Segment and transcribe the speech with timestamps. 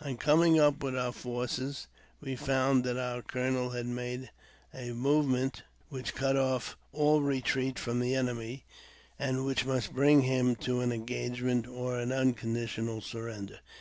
[0.00, 1.86] On coming up with our forces,
[2.20, 4.28] we found that our colonel had made
[4.74, 8.64] a movement which cut off all retreat from the enemy,
[9.20, 13.60] and which must bring him to an engagement, or an unconditional surrender.